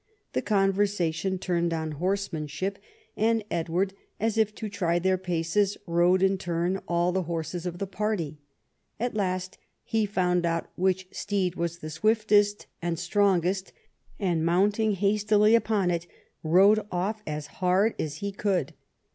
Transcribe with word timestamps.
The 0.33 0.41
conversation 0.41 1.37
turned 1.37 1.71
on 1.75 1.91
horsemanship, 1.91 2.79
and 3.15 3.41
II 3.41 3.45
EDWARD 3.51 3.89
AND 3.89 3.91
THE 3.91 3.93
BARONS' 3.93 4.01
WARS 4.17 4.33
39 4.33 4.33
Edward, 4.33 4.33
as 4.33 4.37
if 4.39 4.55
to 4.73 4.77
try 4.79 4.97
their 4.97 5.17
paces, 5.19 5.77
rode 5.85 6.23
in 6.23 6.37
turn 6.39 6.81
all 6.87 7.11
the 7.11 7.21
horses 7.21 7.67
of 7.67 7.77
the 7.77 7.85
party. 7.85 8.39
At 8.99 9.13
last 9.13 9.59
he 9.83 10.07
found 10.07 10.43
out 10.47 10.71
which 10.75 11.07
steed 11.11 11.53
was 11.53 11.77
the 11.77 11.91
swiftest 11.91 12.65
and 12.81 12.97
strongest, 12.97 13.73
and, 14.19 14.43
mounting 14.43 14.93
hastily 14.93 15.53
upon 15.53 15.91
it, 15.91 16.07
rode 16.41 16.83
off 16.91 17.21
as 17.27 17.45
hard 17.61 17.93
as 17.99 18.15
he 18.15 18.31
could. 18.31 18.73